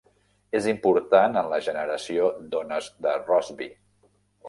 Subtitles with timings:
[0.59, 3.73] És important en la generació d'ones de Rossby.